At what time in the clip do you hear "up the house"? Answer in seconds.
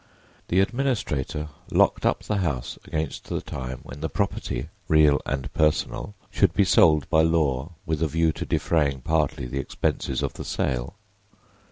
2.07-2.79